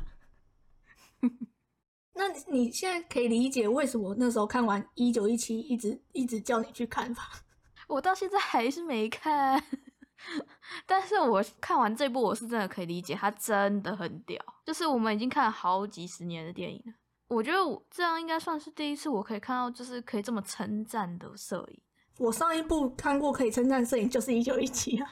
[2.15, 7.23] 那你现在可以理解为什么那时候看完一九一七，一直一直叫你去看吧？
[7.89, 9.61] 我到现在还是没看，
[10.87, 14.41] 但是我看完这部，我是真的可以理解，它真的很屌。
[14.65, 16.93] 就是我们已经看了好几十年的电影了，
[17.27, 21.81] 我觉得我这样应该算是第一次，我可以看到就是可以这么称赞的摄影。
[22.19, 25.09] 我上一部看过可以称赞摄影就是一九一七啊，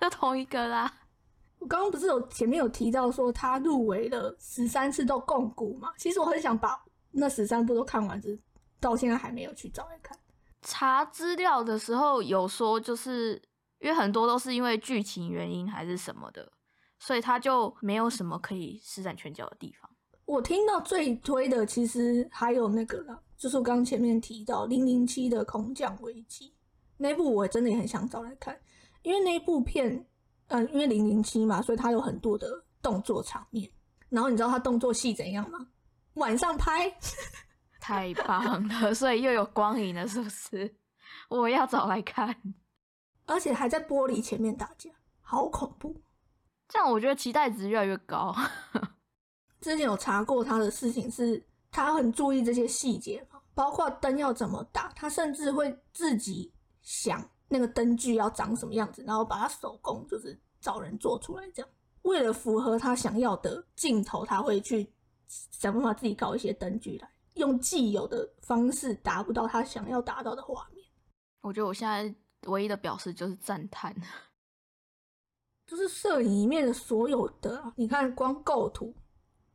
[0.00, 0.92] 就同一个啦。
[1.58, 5.92] 我刚刚不是有前面有提到说他入围了十三次都共股嘛？
[5.96, 6.78] 其实我很想把
[7.12, 8.38] 那十三部都看完，只
[8.78, 10.16] 到现在还没有去找来看。
[10.62, 13.40] 查资料的时候有说，就是
[13.80, 16.52] 因为很多都是因为剧情原因还是什么的，
[16.98, 19.90] 所以他就没有什么可以施展拳脚的地方。
[20.24, 26.52] 我听到最推的其实还有那个了，就是我刚前面提到零零七的空降危机
[26.96, 28.58] 那部，我真的也很想找来看，
[29.06, 30.04] 因为那部片，
[30.48, 33.70] 嗯，因为零零七嘛，所以它有很多的动作场面。
[34.08, 35.64] 然后你知道它动作戏怎样吗？
[36.14, 36.92] 晚上拍，
[37.80, 40.74] 太棒了，所以又有光影了，是不是？
[41.28, 42.34] 我要找来看，
[43.26, 44.90] 而且还在玻璃前面打架，
[45.20, 46.02] 好恐怖。
[46.66, 48.34] 这样我觉得期待值越来越高。
[49.60, 51.40] 之前有查过他的事情，是
[51.70, 56.52] 他很注意这些细节嘛，包括灯要怎么打，他甚至会自己
[56.82, 61.70] 想那个灯具要长什么样子，然后把它手工就是找人做出来这样。
[62.02, 64.88] 为了符合他想要的镜头，他会去
[65.28, 70.86] 想办法自己搞一些灯具来，用既有的方式达不到他想要达到的画面。
[71.40, 72.14] 我觉得我现在
[72.48, 73.94] 唯一的表示就是赞叹，
[75.66, 78.94] 就是摄影里面的所有的，你看光构图，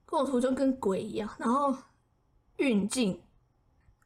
[0.05, 1.73] 构图就跟鬼一样，然后
[2.57, 3.21] 运镜、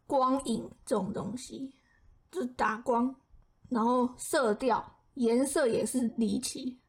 [0.05, 1.75] 光影这种东西，
[2.31, 3.15] 就是打光，
[3.69, 6.79] 然后色调、颜色也是离奇。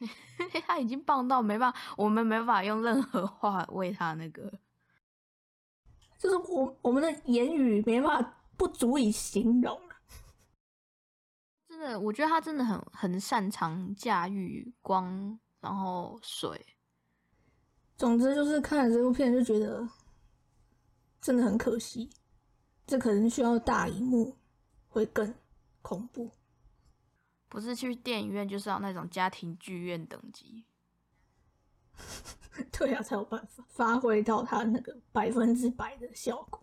[0.66, 4.50] 他已经棒到没办法，我们没办法用任何话为他那个，
[6.18, 9.78] 就是我我们的言语没办法不足以形容
[11.68, 16.66] 真的，我觉得他真的很很擅长驾驭光，然后水。
[17.98, 19.86] 总之就是看了这部片就觉得
[21.20, 22.08] 真的很可惜，
[22.86, 24.34] 这可能需要大荧幕
[24.90, 25.34] 会更
[25.80, 26.30] 恐怖。
[27.48, 30.66] 不是去电影院，就是要那种家庭剧院等级。
[32.70, 36.62] 对啊，才有办法发挥到它那个百分之百的效果。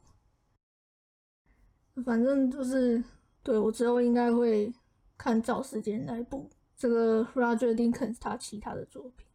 [2.05, 3.03] 反正就是，
[3.43, 4.71] 对我之后应该会
[5.17, 9.25] 看赵时间那部这个 Roger Dickens 他其他的作品。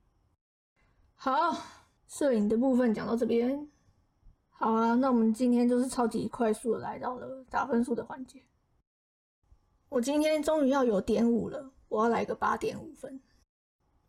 [1.15, 1.57] 好，
[2.07, 3.69] 摄影的部分讲到这边。
[4.49, 8.43] 好啊，那我们今天就是超级快速的来到了打分数的环节。
[9.93, 13.21] 我今天终于要有点五了，我要来个八点五分。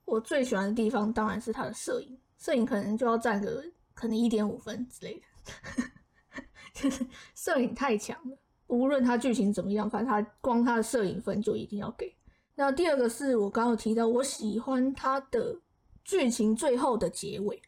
[0.05, 3.61] 我最喜欢的地方当然是他的摄影，摄影可能就要占个
[3.93, 5.83] 可能一点五分之类的，
[6.73, 7.05] 就是
[7.35, 8.37] 摄影太强了。
[8.67, 12.15] 无论他剧情怎么样，反正他光他的摄影分就一定要给。
[12.55, 15.59] 那第二个是我刚刚提到，我喜欢他的
[16.05, 17.61] 剧情最后的结尾，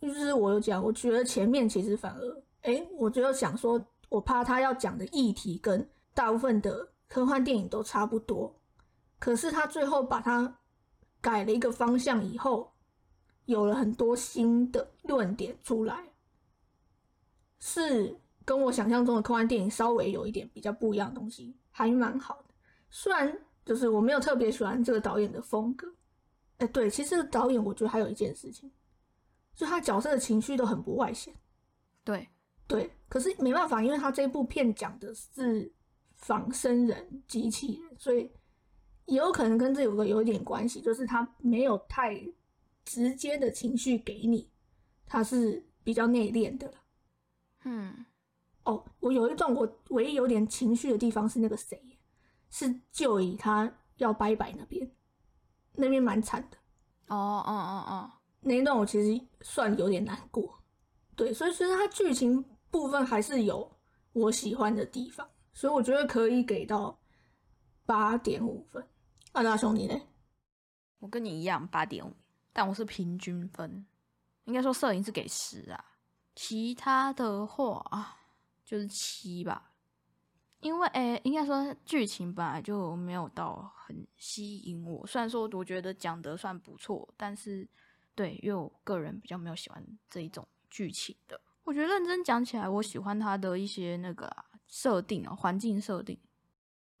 [0.00, 5.84] 就是我有讲，我觉得前面其实反而，哎，我就想说，我怕他要讲的议题跟。
[6.16, 8.58] 大部分的科幻电影都差不多，
[9.18, 10.58] 可是他最后把它
[11.20, 12.72] 改了一个方向以后，
[13.44, 16.08] 有了很多新的论点出来，
[17.58, 22.54] 是跟我想象中的科幻电影稍微有一点比较不一样的东西，还蛮好的。
[22.88, 25.86] 虽然就是我没有特别喜欢这个导演的风格，
[26.56, 28.72] 哎，对，其实导演我觉得还有一件事情，
[29.54, 31.34] 就他角色的情绪都很不外显。
[32.02, 32.26] 对
[32.66, 35.70] 对，可是没办法，因为他这部片讲的是。
[36.26, 38.28] 仿生人机器人，所以
[39.04, 42.20] 也有可能跟这有个有一点关系，就是他没有太
[42.84, 44.50] 直接的情绪给你，
[45.06, 46.74] 他是比较内敛的了。
[47.62, 48.04] 嗯，
[48.64, 51.80] 哦，我有一段我唯一有点情绪的地方是那个谁，
[52.50, 54.90] 是就以他要拜拜那边，
[55.74, 56.56] 那边蛮惨的。
[57.06, 57.14] 哦
[57.46, 58.10] 哦哦哦，
[58.40, 60.58] 那一段我其实算有点难过。
[61.14, 63.70] 对，所以其实它剧情部分还是有
[64.12, 65.24] 我喜欢的地方。
[65.56, 67.00] 所以我觉得可以给到
[67.86, 68.86] 八点五分。
[69.32, 69.98] 二大兄弟呢？
[70.98, 72.12] 我跟你一样八点五，
[72.52, 73.86] 但我是平均分。
[74.44, 75.82] 应该说摄影是给十啊，
[76.34, 78.18] 其他的话
[78.66, 79.72] 就是七吧。
[80.60, 85.06] 因为诶，应该说剧情本来就没有到很吸引我。
[85.06, 87.66] 虽然说我觉得讲得算不错，但是
[88.14, 91.40] 对，因为我个人比较没有喜欢这一种剧情的。
[91.64, 94.30] 我觉得认真讲起来，我喜欢他的一些那个。
[94.66, 96.18] 设定哦，环境设定，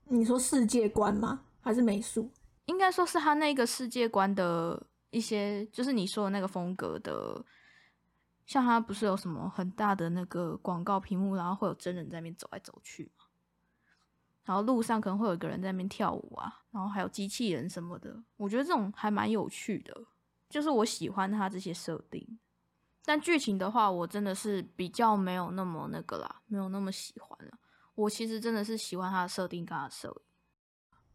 [0.04, 1.44] 你说世界观吗？
[1.60, 2.30] 还是美术？
[2.66, 7.44] 应该说是他那个世界观的一些，就是你说的那个风格的。
[8.46, 13.10] 像他不是有什么很大的那个广告屏幕，然后会有真人在那边走来走去
[14.44, 18.22] 然后路上可能会有一个人在那边跳舞啊，然后还有机器人什么的。
[18.36, 19.92] 我觉得这种还蛮有趣的，
[20.48, 22.38] 就是我喜欢他这些设定。
[23.06, 27.52] 但剧情的话，我真的是比较没有那么那个啦，没有那么喜欢了。
[27.94, 30.22] 我其实真的是喜欢它的设定跟它的设定。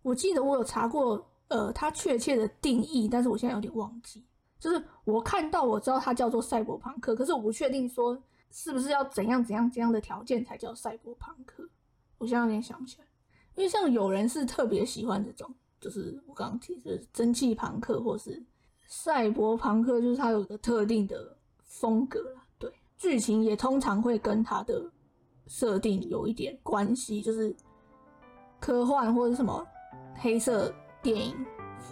[0.02, 4.26] 我记得我有查过，呃，它确切的定义，但是我现在有点忘记。
[4.58, 8.18] 就是我看到我知道它叫做赛博朋克，可是我不确定说
[8.52, 11.68] 是不是要怎样怎样怎样的条件才叫赛博朋克？
[12.18, 13.08] 我现在有点想不起来，
[13.56, 18.42] 因为像有人是特别喜欢这种，就是我刚刚提的蒸汽朋克或是
[18.88, 21.38] 赛博朋克，就是它有个特定的
[21.80, 22.42] 风格啦。
[22.60, 24.84] 对，剧情也通常会跟它的
[25.48, 27.56] 设定有一点关系，就是
[28.60, 29.66] 科幻或者什么
[30.16, 31.36] 黑色电影、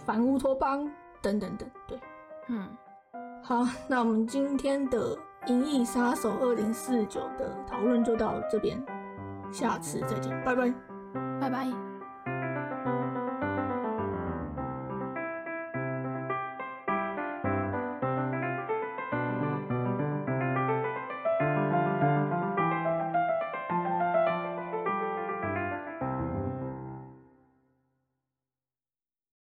[0.04, 0.88] 反乌托邦
[1.20, 1.68] 等等等。
[1.88, 1.98] 对，
[2.48, 2.68] 嗯，
[3.42, 5.16] 好，那我们今天的
[5.48, 8.80] 《银翼杀手二零四九》的讨论就到这边，
[9.50, 10.72] 下次再见，拜拜。
[11.40, 11.89] 拜拜。